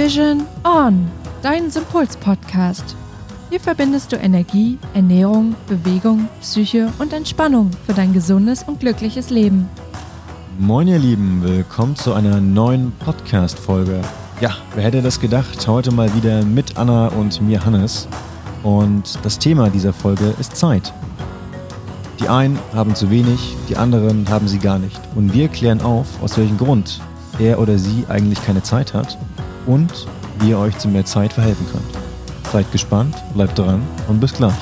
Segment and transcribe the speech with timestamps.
[0.00, 1.10] Vision On,
[1.42, 2.94] dein Sympuls-Podcast.
[3.50, 9.68] Hier verbindest du Energie, Ernährung, Bewegung, Psyche und Entspannung für dein gesundes und glückliches Leben.
[10.60, 14.00] Moin ihr Lieben, willkommen zu einer neuen Podcast-Folge.
[14.40, 15.66] Ja, wer hätte das gedacht?
[15.66, 18.06] Heute mal wieder mit Anna und mir Hannes.
[18.62, 20.94] Und das Thema dieser Folge ist Zeit.
[22.20, 25.00] Die einen haben zu wenig, die anderen haben sie gar nicht.
[25.16, 27.00] Und wir klären auf, aus welchem Grund
[27.40, 29.18] er oder sie eigentlich keine Zeit hat
[29.68, 30.08] und
[30.40, 31.84] wie ihr euch zu mehr Zeit verhelfen könnt.
[32.50, 34.58] Seid gespannt, bleibt dran und bis gleich.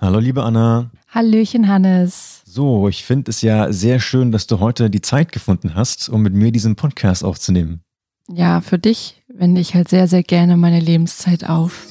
[0.00, 0.90] Hallo liebe Anna.
[1.08, 2.42] Hallöchen Hannes.
[2.44, 6.22] So, ich finde es ja sehr schön, dass du heute die Zeit gefunden hast, um
[6.22, 7.82] mit mir diesen Podcast aufzunehmen.
[8.28, 11.86] Ja, für dich wende ich halt sehr, sehr gerne meine Lebenszeit auf.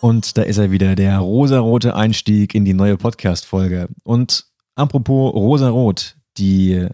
[0.00, 3.88] Und da ist er wieder, der rosarote Einstieg in die neue Podcast-Folge.
[4.02, 6.88] Und apropos rosarot, die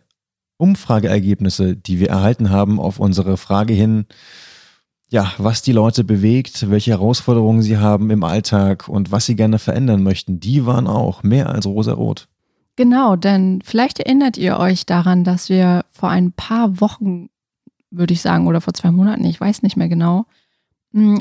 [0.58, 4.06] Umfrageergebnisse, die wir erhalten haben auf unsere Frage hin,
[5.08, 9.58] ja, was die Leute bewegt, welche Herausforderungen sie haben im Alltag und was sie gerne
[9.58, 12.28] verändern möchten, die waren auch mehr als rosarot.
[12.74, 17.30] Genau, denn vielleicht erinnert ihr euch daran, dass wir vor ein paar Wochen,
[17.90, 20.26] würde ich sagen, oder vor zwei Monaten, ich weiß nicht mehr genau,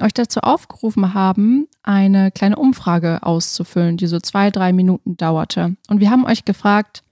[0.01, 5.75] euch dazu aufgerufen haben, eine kleine Umfrage auszufüllen, die so zwei, drei Minuten dauerte.
[5.89, 7.03] Und wir haben euch gefragt,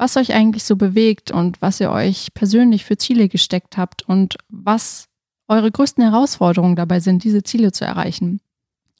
[0.00, 4.38] was euch eigentlich so bewegt und was ihr euch persönlich für Ziele gesteckt habt und
[4.48, 5.08] was
[5.46, 8.40] eure größten Herausforderungen dabei sind, diese Ziele zu erreichen.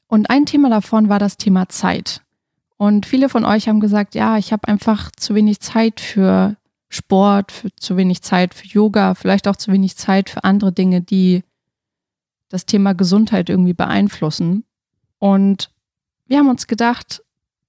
[0.05, 2.21] Und ein Thema davon war das Thema Zeit.
[2.77, 6.55] Und viele von euch haben gesagt, ja, ich habe einfach zu wenig Zeit für
[6.87, 11.01] Sport, für zu wenig Zeit für Yoga, vielleicht auch zu wenig Zeit für andere Dinge,
[11.01, 11.41] die
[12.47, 14.65] das Thema Gesundheit irgendwie beeinflussen.
[15.17, 15.71] Und
[16.27, 17.23] wir haben uns gedacht,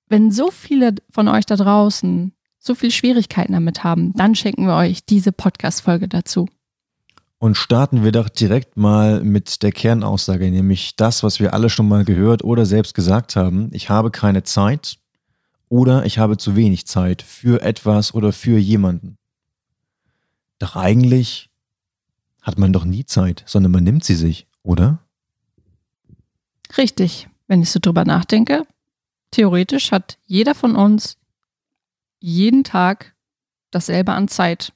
[0.08, 4.76] wenn so viele von euch da draußen so viele Schwierigkeiten damit haben, dann schenken wir
[4.76, 6.48] euch diese Podcast-Folge dazu.
[7.38, 11.88] Und starten wir doch direkt mal mit der Kernaussage, nämlich das, was wir alle schon
[11.88, 13.68] mal gehört oder selbst gesagt haben.
[13.72, 14.98] Ich habe keine Zeit
[15.68, 19.18] oder ich habe zu wenig Zeit für etwas oder für jemanden.
[20.60, 21.50] Doch eigentlich
[22.42, 25.00] hat man doch nie Zeit, sondern man nimmt sie sich oder?
[26.76, 27.28] Richtig.
[27.48, 28.64] Wenn ich so drüber nachdenke,
[29.32, 31.16] theoretisch hat jeder von uns
[32.22, 33.14] jeden Tag
[33.70, 34.72] dasselbe an Zeit.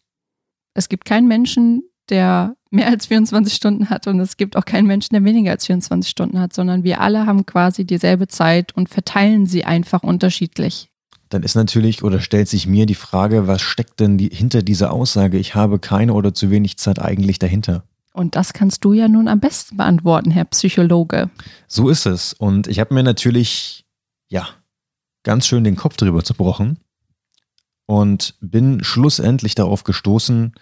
[0.75, 4.87] Es gibt keinen Menschen, der mehr als 24 Stunden hat und es gibt auch keinen
[4.87, 8.89] Menschen, der weniger als 24 Stunden hat, sondern wir alle haben quasi dieselbe Zeit und
[8.89, 10.89] verteilen sie einfach unterschiedlich.
[11.29, 14.93] Dann ist natürlich oder stellt sich mir die Frage, was steckt denn die, hinter dieser
[14.93, 17.83] Aussage, ich habe keine oder zu wenig Zeit eigentlich dahinter?
[18.13, 21.29] Und das kannst du ja nun am besten beantworten, Herr Psychologe.
[21.69, 22.33] So ist es.
[22.33, 23.85] Und ich habe mir natürlich,
[24.29, 24.49] ja,
[25.23, 26.79] ganz schön den Kopf drüber zerbrochen
[27.87, 30.53] und bin schlussendlich darauf gestoßen,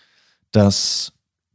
[0.52, 1.12] dass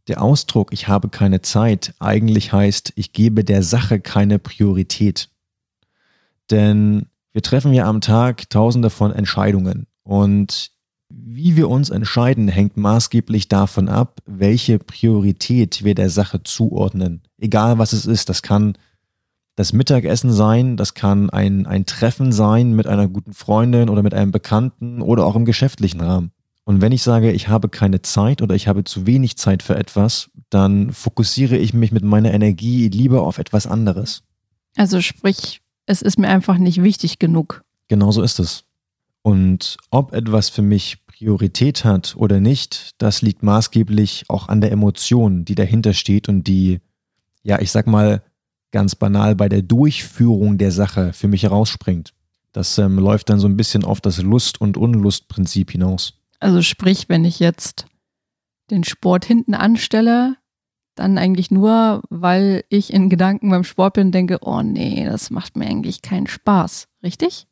[0.07, 5.29] der Ausdruck, ich habe keine Zeit, eigentlich heißt, ich gebe der Sache keine Priorität.
[6.49, 10.71] Denn wir treffen ja am Tag tausende von Entscheidungen und
[11.11, 17.23] wie wir uns entscheiden, hängt maßgeblich davon ab, welche Priorität wir der Sache zuordnen.
[17.37, 18.77] Egal was es ist, das kann
[19.59, 24.13] das Mittagessen sein, das kann ein, ein Treffen sein mit einer guten Freundin oder mit
[24.13, 26.31] einem Bekannten oder auch im geschäftlichen Rahmen.
[26.63, 29.75] Und wenn ich sage, ich habe keine Zeit oder ich habe zu wenig Zeit für
[29.75, 34.23] etwas, dann fokussiere ich mich mit meiner Energie lieber auf etwas anderes.
[34.77, 37.65] Also sprich, es ist mir einfach nicht wichtig genug.
[37.89, 38.63] Genauso ist es.
[39.23, 44.71] Und ob etwas für mich Priorität hat oder nicht, das liegt maßgeblich auch an der
[44.71, 46.79] Emotion, die dahinter steht und die,
[47.43, 48.23] ja, ich sag mal,
[48.71, 52.13] ganz banal bei der Durchführung der Sache für mich herausspringt.
[52.51, 56.13] Das ähm, läuft dann so ein bisschen auf das Lust- und Unlustprinzip hinaus.
[56.39, 57.85] Also sprich, wenn ich jetzt
[58.71, 60.35] den Sport hinten anstelle,
[60.95, 65.29] dann eigentlich nur, weil ich in Gedanken beim Sport bin und denke, oh nee, das
[65.29, 67.47] macht mir eigentlich keinen Spaß, richtig?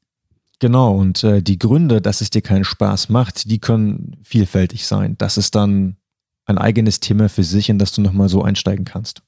[0.59, 5.15] Genau, und äh, die Gründe, dass es dir keinen Spaß macht, die können vielfältig sein.
[5.17, 5.97] Das ist dann
[6.45, 9.21] ein eigenes Thema für sich, in das du nochmal so einsteigen kannst.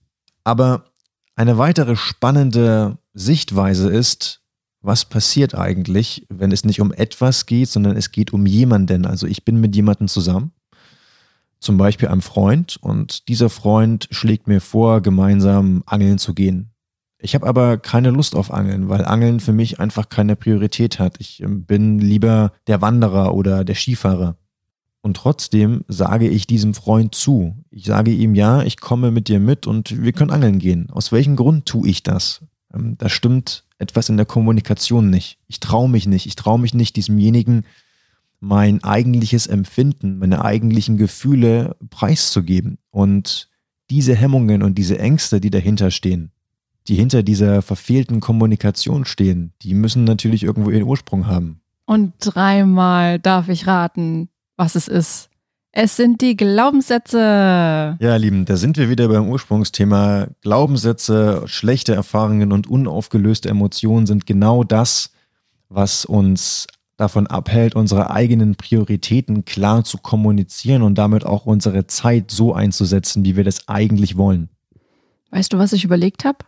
[0.44, 0.86] Aber
[1.40, 4.42] eine weitere spannende Sichtweise ist,
[4.82, 9.06] was passiert eigentlich, wenn es nicht um etwas geht, sondern es geht um jemanden.
[9.06, 10.52] Also ich bin mit jemandem zusammen,
[11.62, 16.74] zum Beispiel einem Freund, und dieser Freund schlägt mir vor, gemeinsam angeln zu gehen.
[17.22, 21.22] Ich habe aber keine Lust auf Angeln, weil Angeln für mich einfach keine Priorität hat.
[21.22, 24.36] Ich ähm, bin lieber der Wanderer oder der Skifahrer.
[25.02, 27.56] Und trotzdem sage ich diesem Freund zu.
[27.70, 30.90] Ich sage ihm, ja, ich komme mit dir mit und wir können angeln gehen.
[30.90, 32.42] Aus welchem Grund tue ich das?
[32.74, 35.40] Ähm, da stimmt etwas in der Kommunikation nicht.
[35.48, 36.26] Ich traue mich nicht.
[36.26, 37.64] Ich traue mich nicht, diesemjenigen
[38.42, 42.78] mein eigentliches Empfinden, meine eigentlichen Gefühle preiszugeben.
[42.90, 43.50] Und
[43.90, 46.32] diese Hemmungen und diese Ängste, die dahinter stehen,
[46.88, 51.62] die hinter dieser verfehlten Kommunikation stehen, die müssen natürlich irgendwo ihren Ursprung haben.
[51.86, 54.30] Und dreimal darf ich raten,
[54.60, 55.30] was es ist.
[55.72, 57.98] Es sind die Glaubenssätze.
[58.00, 60.28] Ja, Lieben, da sind wir wieder beim Ursprungsthema.
[60.42, 65.12] Glaubenssätze, schlechte Erfahrungen und unaufgelöste Emotionen sind genau das,
[65.70, 66.68] was uns
[66.98, 73.24] davon abhält, unsere eigenen Prioritäten klar zu kommunizieren und damit auch unsere Zeit so einzusetzen,
[73.24, 74.50] wie wir das eigentlich wollen.
[75.30, 76.40] Weißt du, was ich überlegt habe?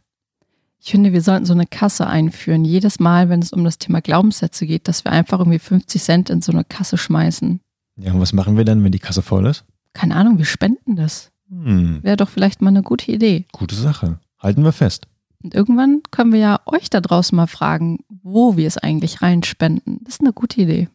[0.84, 2.66] Ich finde, wir sollten so eine Kasse einführen.
[2.66, 6.30] Jedes Mal, wenn es um das Thema Glaubenssätze geht, dass wir einfach irgendwie 50 Cent
[6.31, 7.62] in so eine Kasse schmeißen.
[8.01, 9.63] Ja, und was machen wir dann, wenn die Kasse voll ist?
[9.94, 11.31] Keine Ahnung, wir spenden das.
[11.50, 13.45] Hm, Wäre doch vielleicht mal eine gute Idee.
[13.51, 14.19] gute Sache.
[14.39, 15.07] Halten wir fest.
[15.44, 20.00] Und irgendwann können wir ja euch da draußen mal fragen, wo wir es eigentlich reinspenden.
[20.03, 20.88] Das ist eine gute Idee.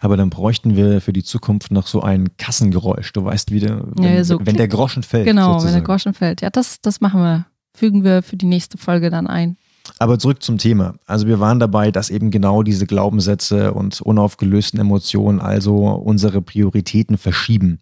[0.00, 3.12] Aber dann bräuchten wir für die Zukunft noch so ein Kassengeräusch.
[3.12, 5.26] Du weißt wieder, wenn, Ja, so wenn der Groschen fällt.
[5.26, 5.74] Genau, wenn sozusagen.
[5.74, 6.40] der Groschen fällt.
[6.40, 7.46] Ja, das, das machen wir.
[7.74, 9.56] Fügen wir für die nächste Folge dann ein.
[9.98, 10.94] Aber zurück zum Thema.
[11.06, 17.18] Also wir waren dabei, dass eben genau diese Glaubenssätze und unaufgelösten Emotionen also unsere Prioritäten
[17.18, 17.80] verschieben.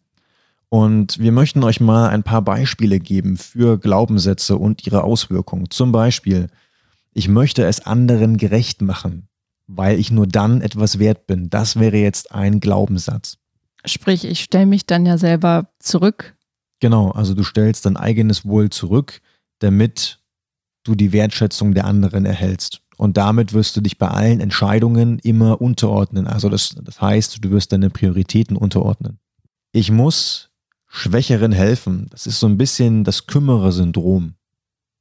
[0.68, 5.70] Und wir möchten euch mal ein paar Beispiele geben für Glaubenssätze und ihre Auswirkungen.
[5.70, 6.48] Zum Beispiel,
[7.12, 9.28] ich möchte es anderen gerecht machen,
[9.66, 11.50] weil ich nur dann etwas wert bin.
[11.50, 13.36] Das wäre jetzt ein Glaubenssatz.
[13.84, 16.36] Sprich, ich stelle mich dann ja selber zurück.
[16.80, 19.20] Genau, also du stellst dein eigenes Wohl zurück,
[19.58, 20.21] damit
[20.84, 22.80] du die Wertschätzung der anderen erhältst.
[22.96, 26.26] Und damit wirst du dich bei allen Entscheidungen immer unterordnen.
[26.26, 29.18] Also das, das heißt, du wirst deine Prioritäten unterordnen.
[29.72, 30.50] Ich muss
[30.86, 32.06] Schwächeren helfen.
[32.10, 34.34] Das ist so ein bisschen das Kümmere-Syndrom.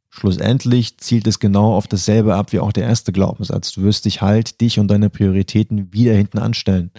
[0.10, 3.74] Schlussendlich zielt es genau auf dasselbe ab wie auch der erste Glaubenssatz.
[3.74, 6.92] Du wirst dich halt, dich und deine Prioritäten wieder hinten anstellen.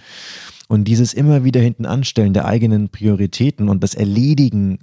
[0.67, 4.79] Und dieses immer wieder hinten anstellen der eigenen Prioritäten und das Erledigen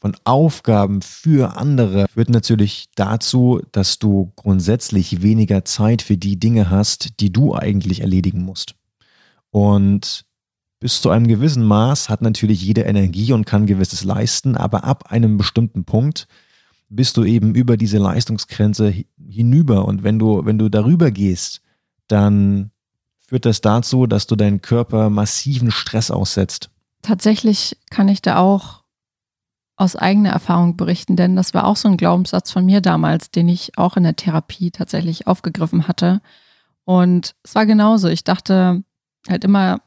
[0.00, 6.70] von Aufgaben für andere führt natürlich dazu, dass du grundsätzlich weniger Zeit für die Dinge
[6.70, 8.74] hast, die du eigentlich erledigen musst.
[9.50, 10.24] Und
[10.80, 15.10] bis zu einem gewissen Maß hat natürlich jeder Energie und kann gewisses leisten, aber ab
[15.10, 16.28] einem bestimmten Punkt
[16.88, 19.84] bist du eben über diese Leistungsgrenze hi- hinüber.
[19.86, 21.60] Und wenn du, wenn du darüber gehst,
[22.06, 22.70] dann
[23.18, 26.70] führt das dazu, dass du deinen Körper massiven Stress aussetzt.
[27.02, 28.84] Tatsächlich kann ich da auch
[29.78, 33.48] aus eigener Erfahrung berichten, denn das war auch so ein Glaubenssatz von mir damals, den
[33.48, 36.20] ich auch in der Therapie tatsächlich aufgegriffen hatte.
[36.84, 38.08] Und es war genauso.
[38.08, 38.82] Ich dachte
[39.28, 39.80] halt immer,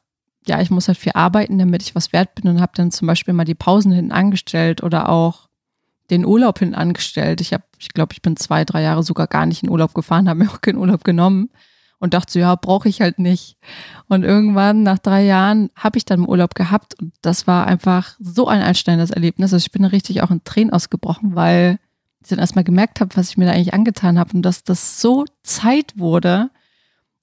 [0.48, 3.06] ja, ich muss halt viel arbeiten, damit ich was wert bin und habe dann zum
[3.06, 5.50] Beispiel mal die Pausen hinten angestellt oder auch
[6.10, 7.42] den Urlaub hinten angestellt.
[7.42, 10.30] Ich habe, ich glaube, ich bin zwei, drei Jahre sogar gar nicht in Urlaub gefahren,
[10.30, 11.50] habe mir auch keinen Urlaub genommen
[12.02, 13.58] und dachte so, ja, brauche ich halt nicht.
[14.10, 18.16] Und irgendwann nach drei Jahren habe ich dann einen Urlaub gehabt und das war einfach
[18.20, 19.54] so ein einstellendes Erlebnis.
[19.54, 21.78] Also ich bin richtig auch in Tränen ausgebrochen, weil
[22.24, 25.00] ich dann erstmal gemerkt habe, was ich mir da eigentlich angetan habe und dass das
[25.00, 26.50] so Zeit wurde.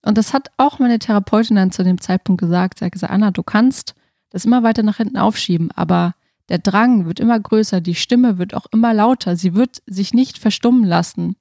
[0.02, 2.78] Und das hat auch meine Therapeutin dann zu dem Zeitpunkt gesagt.
[2.78, 3.96] Sie hat gesagt, Anna, du kannst
[4.30, 6.14] das immer weiter nach hinten aufschieben, aber
[6.50, 10.38] der Drang wird immer größer, die Stimme wird auch immer lauter, sie wird sich nicht
[10.38, 11.34] verstummen lassen.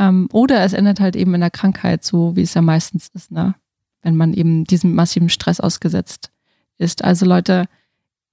[0.00, 3.30] Ähm, oder es endet halt eben in der Krankheit, so wie es ja meistens ist,
[3.30, 3.54] ne?
[4.02, 6.30] wenn man eben diesem massiven Stress ausgesetzt
[6.78, 7.04] ist.
[7.04, 7.66] Also Leute,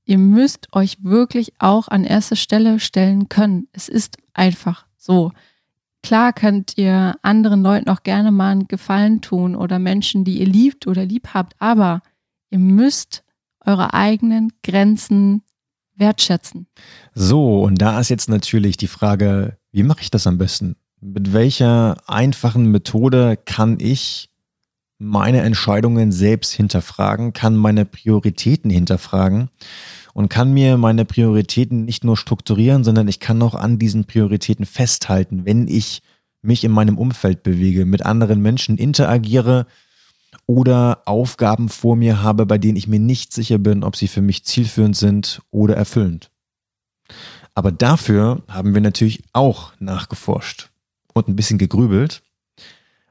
[0.06, 3.68] ihr müsst euch wirklich auch an erste Stelle stellen können.
[3.74, 5.34] Es ist einfach so.
[6.01, 10.46] Klar könnt ihr anderen Leuten auch gerne mal einen Gefallen tun oder Menschen, die ihr
[10.46, 12.01] liebt oder lieb habt, aber
[12.50, 13.25] ihr müsst
[13.60, 15.41] eure eigenen Grenzen
[15.96, 16.68] wertschätzen.
[17.13, 20.77] So, und da ist jetzt natürlich die Frage, wie mache ich das am besten?
[21.00, 24.32] Mit welcher einfachen Methode kann ich
[24.98, 29.50] meine Entscheidungen selbst hinterfragen, kann meine Prioritäten hinterfragen
[30.16, 34.66] und kann mir meine Prioritäten nicht nur strukturieren, sondern ich kann auch an diesen Prioritäten
[34.66, 36.01] festhalten, wenn ich
[36.42, 39.68] mich in meinem Umfeld bewege, mit anderen Menschen interagiere
[40.48, 44.24] oder Aufgaben vor mir habe, bei denen ich mir nicht sicher bin, ob sie für
[44.24, 46.32] mich zielführend sind oder erfüllend.
[47.54, 50.72] Aber dafür haben wir natürlich auch nachgeforscht
[51.17, 52.24] und ein bisschen gegrübelt.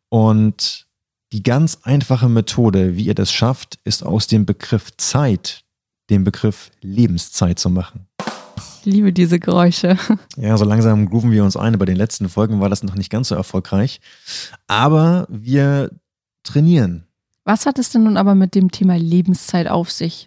[0.09, 0.87] Und
[1.33, 5.65] die ganz einfache Methode, wie ihr das schafft, ist aus dem Begriff Zeit
[6.11, 8.07] den Begriff Lebenszeit zu machen.
[8.57, 9.99] Ich liebe diese Geräusche.
[10.37, 11.79] Ja, so langsam grooven wir uns ein.
[11.79, 14.01] Bei den letzten Folgen war das noch nicht ganz so erfolgreich.
[14.67, 15.91] Aber wir
[16.45, 17.07] trainieren.
[17.45, 20.27] Was hat es denn nun aber mit dem Thema Lebenszeit auf sich?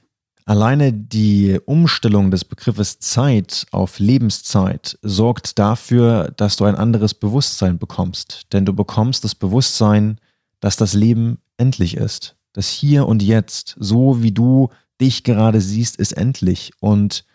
[0.50, 7.77] Alleine die Umstellung des Begriffes Zeit auf Lebenszeit sorgt dafür, dass du ein anderes Bewusstsein
[7.77, 8.48] bekommst.
[8.51, 10.20] Denn du bekommst das Bewusstsein,
[10.60, 12.36] dass das Leben endlich ist.
[12.51, 16.72] Das Hier und Jetzt, so wie du dich gerade siehst, ist endlich.
[16.79, 17.25] Und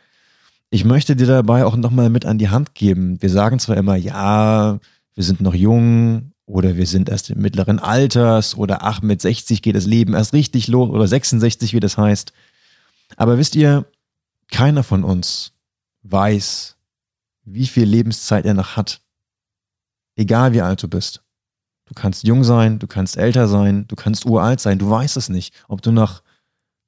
[0.71, 3.23] ich möchte dir dabei auch nochmal mit an die Hand geben.
[3.23, 4.81] Wir sagen zwar immer, ja,
[5.15, 9.63] wir sind noch jung oder wir sind erst im mittleren Alters oder ach, mit 60
[9.63, 12.33] geht das Leben erst richtig los oder 66, wie das heißt.
[13.17, 13.87] Aber wisst ihr,
[14.51, 15.53] keiner von uns
[16.03, 16.77] weiß,
[17.45, 19.01] wie viel Lebenszeit er noch hat.
[20.17, 21.23] Egal wie alt du bist.
[21.87, 25.29] Du kannst jung sein, du kannst älter sein, du kannst uralt sein, du weißt es
[25.29, 26.23] nicht, ob du noch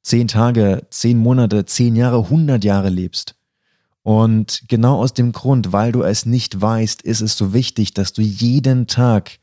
[0.03, 3.35] zehn Tage, zehn Monate, zehn Jahre, hundert Jahre lebst.
[4.03, 8.13] Und genau aus dem Grund, weil du es nicht weißt, ist es so wichtig, dass
[8.13, 9.39] du jeden Tag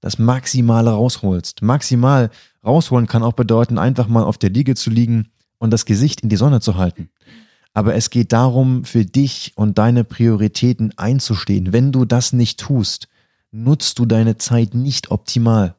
[0.00, 1.62] das Maximale rausholst.
[1.62, 2.30] Maximal
[2.64, 5.32] rausholen kann auch bedeuten, einfach mal auf der Liege zu liegen
[5.64, 7.08] und das Gesicht in die Sonne zu halten.
[7.72, 11.72] Aber es geht darum, für dich und deine Prioritäten einzustehen.
[11.72, 13.08] Wenn du das nicht tust,
[13.50, 15.74] nutzt du deine Zeit nicht optimal.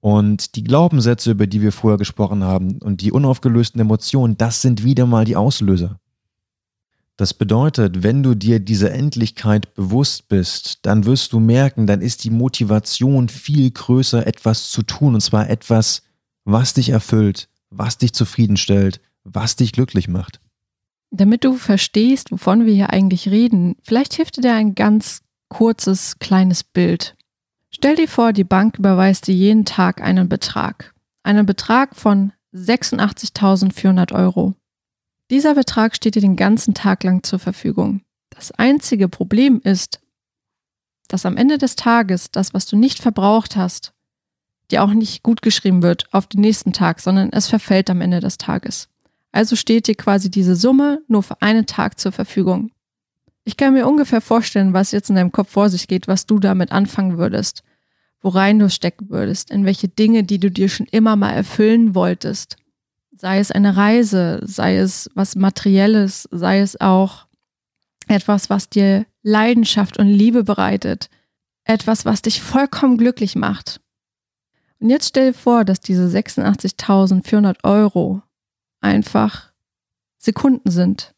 [0.00, 4.84] Und die Glaubenssätze, über die wir vorher gesprochen haben und die unaufgelösten Emotionen, das sind
[4.84, 5.98] wieder mal die Auslöser.
[7.16, 12.22] Das bedeutet, wenn du dir dieser Endlichkeit bewusst bist, dann wirst du merken, dann ist
[12.24, 16.02] die Motivation viel größer, etwas zu tun, und zwar etwas,
[16.44, 20.40] was dich erfüllt, was dich zufriedenstellt, was dich glücklich macht.
[21.10, 26.62] Damit du verstehst, wovon wir hier eigentlich reden, vielleicht hilft dir ein ganz kurzes, kleines
[26.64, 27.16] Bild.
[27.70, 30.94] Stell dir vor, die Bank überweist dir jeden Tag einen Betrag.
[31.22, 34.54] Einen Betrag von 86.400 Euro.
[35.30, 38.02] Dieser Betrag steht dir den ganzen Tag lang zur Verfügung.
[38.30, 40.00] Das einzige Problem ist,
[41.08, 43.92] dass am Ende des Tages das, was du nicht verbraucht hast,
[44.70, 48.20] dir auch nicht gut geschrieben wird auf den nächsten Tag, sondern es verfällt am Ende
[48.20, 48.88] des Tages.
[49.32, 52.70] Also steht dir quasi diese Summe nur für einen Tag zur Verfügung.
[53.44, 56.38] Ich kann mir ungefähr vorstellen, was jetzt in deinem Kopf vor sich geht, was du
[56.38, 57.62] damit anfangen würdest,
[58.20, 62.56] worein du stecken würdest, in welche Dinge, die du dir schon immer mal erfüllen wolltest.
[63.12, 67.26] Sei es eine Reise, sei es was Materielles, sei es auch
[68.06, 71.08] etwas, was dir Leidenschaft und Liebe bereitet,
[71.64, 73.80] etwas, was dich vollkommen glücklich macht.
[74.80, 78.22] Und jetzt stell dir vor, dass diese 86.400 Euro
[78.80, 79.52] einfach
[80.18, 81.14] Sekunden sind,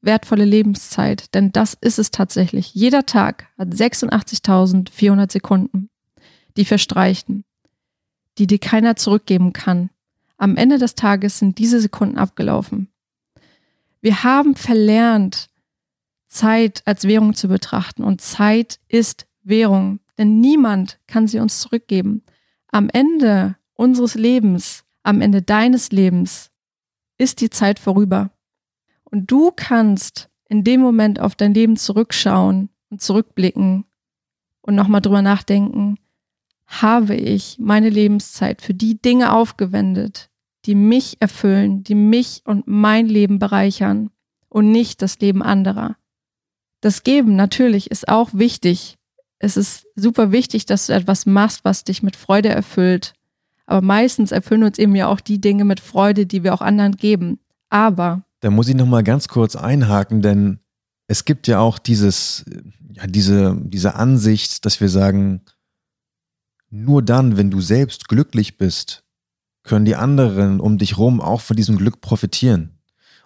[0.00, 2.74] wertvolle Lebenszeit, denn das ist es tatsächlich.
[2.74, 5.90] Jeder Tag hat 86.400 Sekunden,
[6.56, 7.44] die verstreichen,
[8.38, 9.90] die dir keiner zurückgeben kann.
[10.36, 12.88] Am Ende des Tages sind diese Sekunden abgelaufen.
[14.00, 15.50] Wir haben verlernt,
[16.28, 22.22] Zeit als Währung zu betrachten und Zeit ist Währung, denn niemand kann sie uns zurückgeben.
[22.72, 26.50] Am Ende unseres Lebens, am Ende deines Lebens
[27.18, 28.30] ist die Zeit vorüber.
[29.04, 33.84] Und du kannst in dem Moment auf dein Leben zurückschauen und zurückblicken
[34.62, 35.98] und nochmal drüber nachdenken,
[36.66, 40.30] habe ich meine Lebenszeit für die Dinge aufgewendet,
[40.66, 44.10] die mich erfüllen, die mich und mein Leben bereichern
[44.48, 45.96] und nicht das Leben anderer.
[46.80, 48.96] Das Geben natürlich ist auch wichtig.
[49.40, 53.14] Es ist super wichtig, dass du etwas machst, was dich mit Freude erfüllt.
[53.66, 56.96] Aber meistens erfüllen uns eben ja auch die Dinge mit Freude, die wir auch anderen
[56.96, 57.40] geben.
[57.70, 60.60] Aber da muss ich noch mal ganz kurz einhaken, denn
[61.06, 62.44] es gibt ja auch dieses,
[62.92, 65.42] ja, diese, diese Ansicht, dass wir sagen,
[66.70, 69.04] nur dann, wenn du selbst glücklich bist,
[69.62, 72.78] können die anderen um dich rum auch von diesem Glück profitieren.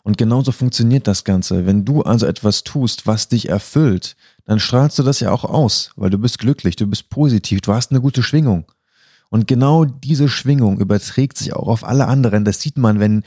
[0.02, 1.64] Und genauso funktioniert das Ganze.
[1.64, 5.90] Wenn du also etwas tust, was dich erfüllt, dann strahlst du das ja auch aus,
[5.96, 8.70] weil du bist glücklich, du bist positiv, du hast eine gute Schwingung.
[9.30, 12.44] Und genau diese Schwingung überträgt sich auch auf alle anderen.
[12.44, 13.24] Das sieht man, wenn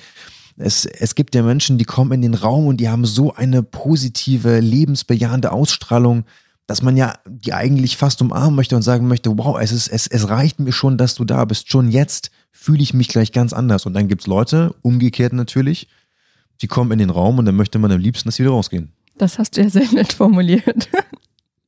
[0.57, 3.61] es, es gibt ja Menschen, die kommen in den Raum und die haben so eine
[3.61, 6.25] positive, lebensbejahende Ausstrahlung,
[6.65, 10.07] dass man ja die eigentlich fast umarmen möchte und sagen möchte, wow, es, ist, es,
[10.07, 11.69] es reicht mir schon, dass du da bist.
[11.69, 13.85] Schon jetzt fühle ich mich gleich ganz anders.
[13.85, 15.87] Und dann gibt es Leute, umgekehrt natürlich,
[16.61, 18.91] die kommen in den Raum und dann möchte man am liebsten, dass sie wieder rausgehen.
[19.17, 20.89] Das hast du ja sehr nett formuliert.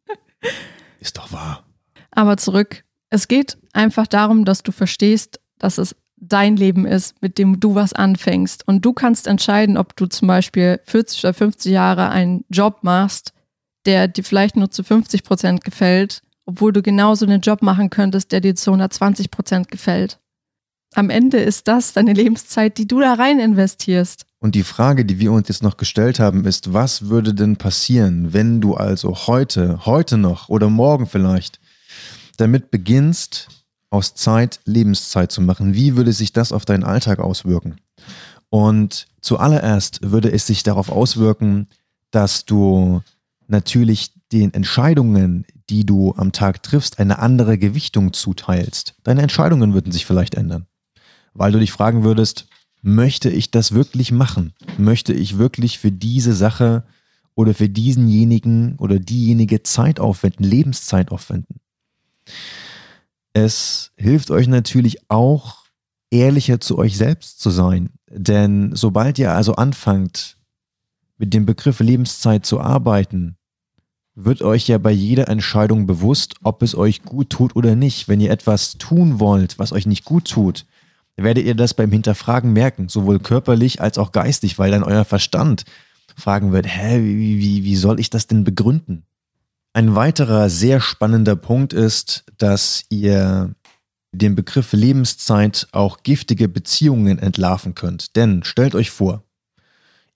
[0.99, 1.65] Ist doch wahr.
[2.11, 2.83] Aber zurück.
[3.09, 7.75] Es geht einfach darum, dass du verstehst, dass es dein Leben ist, mit dem du
[7.75, 8.67] was anfängst.
[8.67, 13.33] Und du kannst entscheiden, ob du zum Beispiel 40 oder 50 Jahre einen Job machst,
[13.85, 18.31] der dir vielleicht nur zu 50 Prozent gefällt, obwohl du genauso einen Job machen könntest,
[18.31, 20.19] der dir zu 120 Prozent gefällt.
[20.95, 24.25] Am Ende ist das deine Lebenszeit, die du da rein investierst.
[24.39, 28.33] Und die Frage, die wir uns jetzt noch gestellt haben, ist, was würde denn passieren,
[28.33, 31.59] wenn du also heute, heute noch oder morgen vielleicht
[32.37, 33.49] damit beginnst,
[33.91, 35.73] aus Zeit Lebenszeit zu machen.
[35.73, 37.77] Wie würde sich das auf deinen Alltag auswirken?
[38.49, 41.67] Und zuallererst würde es sich darauf auswirken,
[42.11, 43.01] dass du
[43.47, 48.95] natürlich den Entscheidungen, die du am Tag triffst, eine andere Gewichtung zuteilst.
[49.03, 50.67] Deine Entscheidungen würden sich vielleicht ändern.
[51.33, 52.47] Weil du dich fragen würdest,
[52.81, 54.53] möchte ich das wirklich machen?
[54.77, 56.83] Möchte ich wirklich für diese Sache
[57.35, 61.59] oder für diesenjenigen oder diejenige Zeit aufwenden, Lebenszeit aufwenden?
[63.33, 65.65] Es hilft euch natürlich auch,
[66.11, 67.91] ehrlicher zu euch selbst zu sein.
[68.09, 70.37] Denn sobald ihr also anfangt,
[71.17, 73.37] mit dem Begriff Lebenszeit zu arbeiten,
[74.15, 78.07] wird euch ja bei jeder Entscheidung bewusst, ob es euch gut tut oder nicht.
[78.07, 80.65] Wenn ihr etwas tun wollt, was euch nicht gut tut,
[81.23, 85.65] werdet ihr das beim Hinterfragen merken, sowohl körperlich als auch geistig, weil dann euer Verstand
[86.15, 89.05] fragen wird, hä, wie, wie, wie soll ich das denn begründen?
[89.73, 93.53] Ein weiterer sehr spannender Punkt ist, dass ihr
[94.11, 98.15] dem Begriff Lebenszeit auch giftige Beziehungen entlarven könnt.
[98.15, 99.23] Denn stellt euch vor,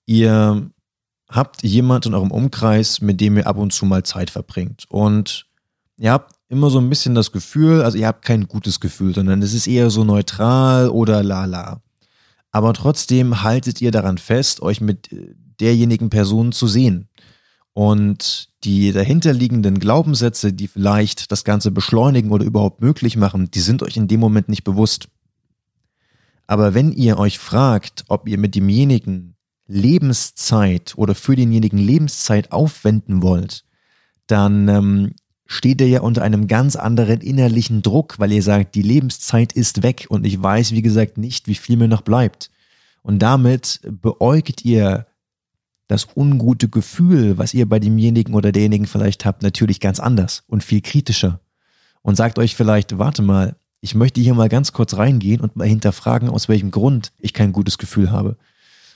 [0.06, 0.70] ihr
[1.28, 4.86] habt jemand in eurem Umkreis, mit dem ihr ab und zu mal Zeit verbringt.
[4.88, 5.46] Und
[5.96, 9.42] ihr habt immer so ein bisschen das Gefühl, also ihr habt kein gutes Gefühl, sondern
[9.42, 11.80] es ist eher so neutral oder lala.
[12.50, 15.08] Aber trotzdem haltet ihr daran fest, euch mit
[15.60, 17.08] derjenigen Person zu sehen.
[17.72, 23.82] Und die dahinterliegenden Glaubenssätze, die vielleicht das Ganze beschleunigen oder überhaupt möglich machen, die sind
[23.82, 25.08] euch in dem Moment nicht bewusst.
[26.46, 29.34] Aber wenn ihr euch fragt, ob ihr mit demjenigen
[29.66, 33.64] Lebenszeit oder für denjenigen Lebenszeit aufwenden wollt,
[34.26, 35.14] dann ähm,
[35.46, 39.82] steht ihr ja unter einem ganz anderen innerlichen Druck, weil ihr sagt, die Lebenszeit ist
[39.82, 42.50] weg und ich weiß, wie gesagt, nicht, wie viel mir noch bleibt.
[43.02, 45.06] Und damit beäugt ihr
[45.86, 50.64] das ungute Gefühl, was ihr bei demjenigen oder derjenigen vielleicht habt, natürlich ganz anders und
[50.64, 51.40] viel kritischer.
[52.00, 55.68] Und sagt euch vielleicht, warte mal, ich möchte hier mal ganz kurz reingehen und mal
[55.68, 58.38] hinterfragen, aus welchem Grund ich kein gutes Gefühl habe.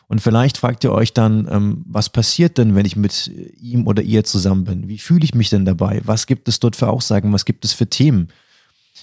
[0.08, 4.02] Und vielleicht fragt ihr euch dann, ähm, was passiert denn, wenn ich mit ihm oder
[4.02, 4.88] ihr zusammen bin?
[4.88, 6.00] Wie fühle ich mich denn dabei?
[6.04, 7.32] Was gibt es dort für Aussagen?
[7.32, 8.28] Was gibt es für Themen?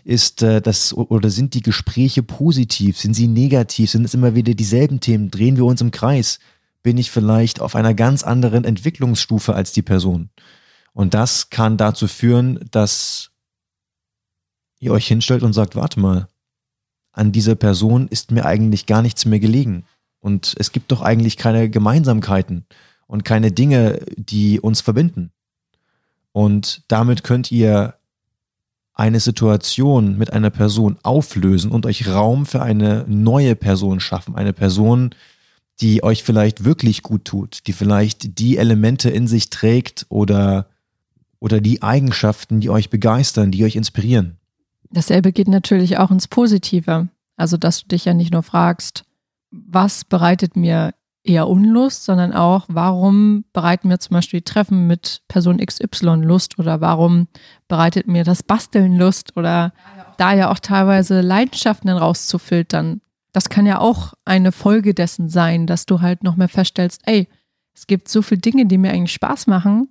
[0.03, 3.00] Ist äh, das oder sind die Gespräche positiv?
[3.00, 3.91] Sind sie negativ?
[3.91, 5.29] Sind es immer wieder dieselben Themen?
[5.29, 6.39] Drehen wir uns im Kreis?
[6.81, 10.30] Bin ich vielleicht auf einer ganz anderen Entwicklungsstufe als die Person?
[10.91, 13.30] Und das kann dazu führen, dass
[14.80, 16.27] ihr euch hinstellt und sagt, warte mal,
[17.12, 19.86] an dieser Person ist mir eigentlich gar nichts mehr gelegen.
[20.25, 22.65] Und es gibt doch eigentlich keine Gemeinsamkeiten
[23.05, 25.29] und keine Dinge, die uns verbinden.
[26.31, 27.93] Und damit könnt ihr
[28.95, 34.33] eine Situation mit einer Person auflösen und euch Raum für eine neue Person schaffen.
[34.33, 35.13] Eine Person,
[35.79, 40.69] die euch vielleicht wirklich gut tut, die vielleicht die Elemente in sich trägt oder,
[41.38, 44.38] oder die Eigenschaften, die euch begeistern, die euch inspirieren.
[44.89, 47.09] Dasselbe geht natürlich auch ins Positive.
[47.38, 49.05] Also, dass du dich ja nicht nur fragst,
[49.68, 55.58] was bereitet mir eher Unlust, sondern auch, warum bereiten mir zum Beispiel Treffen mit Person
[55.58, 57.28] XY Lust oder warum
[57.68, 59.74] bereitet mir das Basteln Lust oder
[60.18, 63.02] da ja auch teilweise Leidenschaften dann rauszufiltern.
[63.34, 67.28] Das kann ja auch eine Folge dessen sein, dass du halt noch mehr feststellst, ey,
[67.74, 69.89] es gibt so viele Dinge, die mir eigentlich Spaß machen.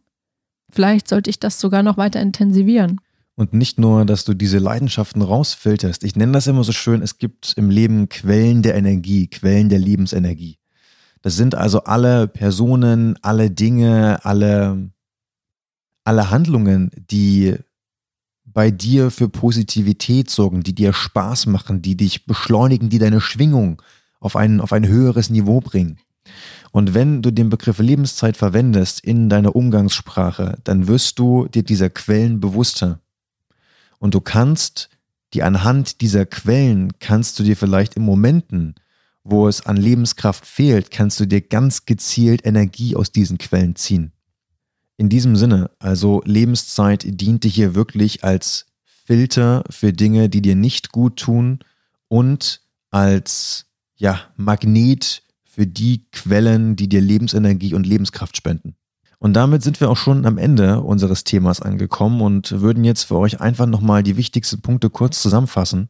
[0.70, 3.00] Vielleicht sollte ich das sogar noch weiter intensivieren.
[3.36, 6.04] Und nicht nur, dass du diese Leidenschaften rausfilterst.
[6.04, 9.80] Ich nenne das immer so schön, es gibt im Leben Quellen der Energie, Quellen der
[9.80, 10.58] Lebensenergie.
[11.20, 14.90] Das sind also alle Personen, alle Dinge, alle,
[16.04, 17.56] alle Handlungen, die
[18.44, 23.82] bei dir für Positivität sorgen, die dir Spaß machen, die dich beschleunigen, die deine Schwingung
[24.20, 25.98] auf ein, auf ein höheres Niveau bringen.
[26.70, 31.90] Und wenn du den Begriff Lebenszeit verwendest in deiner Umgangssprache, dann wirst du dir dieser
[31.90, 33.00] Quellen bewusster.
[34.04, 34.90] Und du kannst
[35.32, 38.74] die anhand dieser Quellen kannst du dir vielleicht in Momenten,
[39.22, 44.12] wo es an Lebenskraft fehlt, kannst du dir ganz gezielt Energie aus diesen Quellen ziehen.
[44.98, 50.92] In diesem Sinne, also Lebenszeit diente hier wirklich als Filter für Dinge, die dir nicht
[50.92, 51.60] gut tun
[52.08, 53.64] und als
[53.96, 58.76] ja, Magnet für die Quellen, die dir Lebensenergie und Lebenskraft spenden.
[59.24, 63.16] Und damit sind wir auch schon am Ende unseres Themas angekommen und würden jetzt für
[63.16, 65.88] euch einfach nochmal die wichtigsten Punkte kurz zusammenfassen,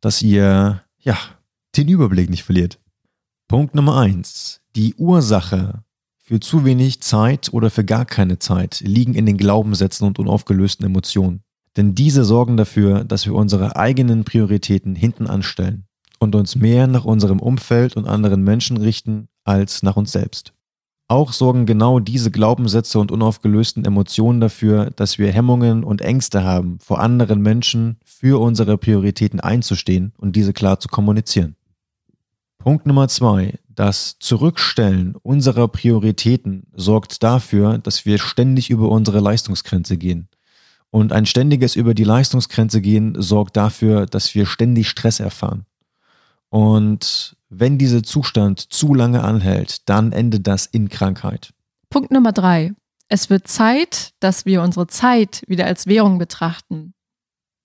[0.00, 1.18] dass ihr, ja,
[1.76, 2.78] den Überblick nicht verliert.
[3.48, 5.82] Punkt Nummer eins: Die Ursache
[6.22, 10.86] für zu wenig Zeit oder für gar keine Zeit liegen in den Glaubenssätzen und unaufgelösten
[10.86, 11.42] Emotionen.
[11.76, 15.86] Denn diese sorgen dafür, dass wir unsere eigenen Prioritäten hinten anstellen
[16.20, 20.52] und uns mehr nach unserem Umfeld und anderen Menschen richten als nach uns selbst.
[21.10, 26.78] Auch sorgen genau diese Glaubenssätze und unaufgelösten Emotionen dafür, dass wir Hemmungen und Ängste haben,
[26.78, 31.56] vor anderen Menschen für unsere Prioritäten einzustehen und diese klar zu kommunizieren.
[32.58, 33.58] Punkt Nummer zwei.
[33.68, 40.28] Das Zurückstellen unserer Prioritäten sorgt dafür, dass wir ständig über unsere Leistungsgrenze gehen.
[40.90, 45.66] Und ein ständiges über die Leistungsgrenze gehen sorgt dafür, dass wir ständig Stress erfahren.
[46.50, 51.52] Und wenn dieser Zustand zu lange anhält, dann endet das in Krankheit.
[51.88, 52.72] Punkt Nummer drei.
[53.08, 56.94] Es wird Zeit, dass wir unsere Zeit wieder als Währung betrachten.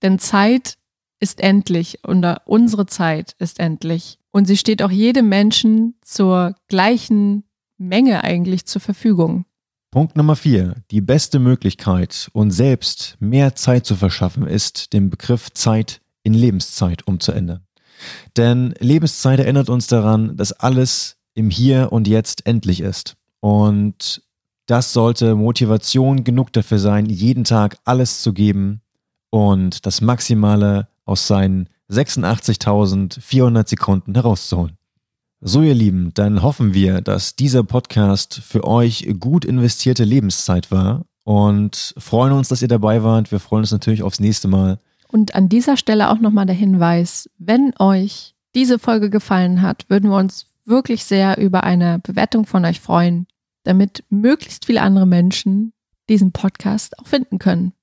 [0.01, 0.77] Denn Zeit
[1.19, 4.19] ist endlich und unsere Zeit ist endlich.
[4.31, 7.43] Und sie steht auch jedem Menschen zur gleichen
[7.77, 9.45] Menge eigentlich zur Verfügung.
[9.91, 10.75] Punkt Nummer vier.
[10.91, 17.07] Die beste Möglichkeit, uns selbst mehr Zeit zu verschaffen, ist, den Begriff Zeit in Lebenszeit
[17.07, 17.65] umzuändern.
[18.37, 23.15] Denn Lebenszeit erinnert uns daran, dass alles im Hier und Jetzt endlich ist.
[23.39, 24.21] Und
[24.65, 28.81] das sollte Motivation genug dafür sein, jeden Tag alles zu geben
[29.29, 34.77] und das Maximale aus seinen 86.400 Sekunden herauszuholen.
[35.41, 41.05] So ihr Lieben, dann hoffen wir, dass dieser Podcast für euch gut investierte Lebenszeit war
[41.23, 43.31] und freuen uns, dass ihr dabei wart.
[43.31, 44.79] Wir freuen uns natürlich aufs nächste Mal.
[45.07, 50.09] Und an dieser Stelle auch nochmal der Hinweis, wenn euch diese Folge gefallen hat, würden
[50.09, 53.27] wir uns wirklich sehr über eine Bewertung von euch freuen,
[53.63, 55.73] damit möglichst viele andere Menschen
[56.09, 57.73] diesen Podcast auch finden können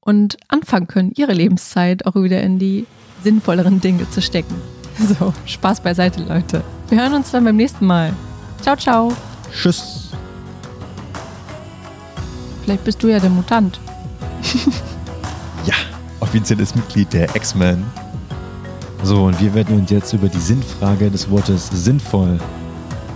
[0.00, 2.86] und anfangen können, ihre Lebenszeit auch wieder in die
[3.22, 4.54] sinnvolleren Dinge zu stecken.
[4.96, 6.62] So, Spaß beiseite, Leute.
[6.88, 8.14] Wir hören uns dann beim nächsten Mal.
[8.62, 9.12] Ciao, ciao.
[9.52, 10.10] Tschüss.
[12.62, 13.80] Vielleicht bist du ja der Mutant.
[15.66, 15.74] ja,
[16.34, 17.84] offizielles Mitglied der X-Men.
[19.04, 22.40] So, und wir werden uns jetzt über die Sinnfrage des Wortes sinnvoll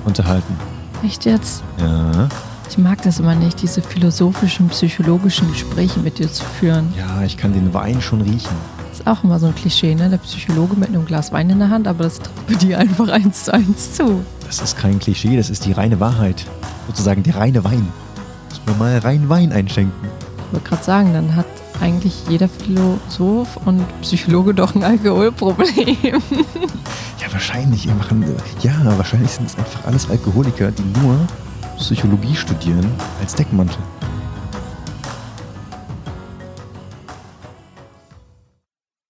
[0.04, 0.56] unterhalten.
[1.04, 1.64] Echt jetzt?
[1.80, 2.28] Ja.
[2.70, 6.94] Ich mag das immer nicht, diese philosophischen, psychologischen Gespräche mit dir zu führen.
[6.96, 8.54] Ja, ich kann den Wein schon riechen.
[8.88, 10.08] Das ist auch immer so ein Klischee, ne?
[10.08, 13.08] Der Psychologe mit einem Glas Wein in der Hand, aber das trifft bei dir einfach
[13.08, 14.24] eins zu eins zu.
[14.46, 16.46] Das ist kein Klischee, das ist die reine Wahrheit.
[16.86, 17.88] Sozusagen der reine Wein.
[18.48, 20.08] Muss man mal rein Wein einschenken.
[20.46, 21.46] Ich wollte gerade sagen, dann hat
[21.80, 25.96] eigentlich jeder Philosoph und Psychologe doch ein Alkoholproblem.
[26.02, 27.86] ja, wahrscheinlich.
[27.86, 28.24] Machen,
[28.62, 31.16] ja, wahrscheinlich sind es einfach alles Alkoholiker, die nur
[31.76, 32.86] Psychologie studieren
[33.20, 33.78] als Deckmantel.